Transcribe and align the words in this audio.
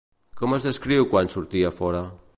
Com 0.39 0.55
es 0.57 0.65
descriu 0.67 1.07
quan 1.13 1.31
sortia 1.37 1.71
a 1.73 1.77
fora? 1.81 2.03